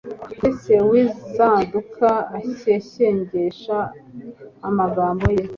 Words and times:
Ndetse 0.37 0.71
uwinzaduka 0.85 2.09
ushyeshyengesha 2.39 3.77
amagambo 4.67 5.25
ye 5.37 5.43